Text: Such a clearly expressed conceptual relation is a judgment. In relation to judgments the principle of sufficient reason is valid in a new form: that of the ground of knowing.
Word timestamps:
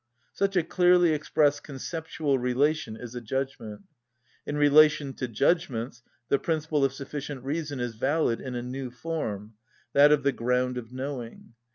Such 0.33 0.55
a 0.55 0.63
clearly 0.63 1.11
expressed 1.13 1.61
conceptual 1.61 2.39
relation 2.39 2.95
is 2.95 3.13
a 3.13 3.21
judgment. 3.21 3.83
In 4.47 4.57
relation 4.57 5.13
to 5.13 5.27
judgments 5.27 6.01
the 6.27 6.39
principle 6.39 6.83
of 6.83 6.91
sufficient 6.91 7.43
reason 7.43 7.79
is 7.79 7.93
valid 7.93 8.41
in 8.41 8.55
a 8.55 8.63
new 8.63 8.89
form: 8.89 9.53
that 9.93 10.11
of 10.11 10.23
the 10.23 10.31
ground 10.31 10.79
of 10.79 10.91
knowing. 10.91 11.53